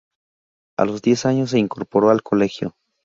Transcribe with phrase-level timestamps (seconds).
[0.79, 2.73] A los diez años se incorporó al colegio.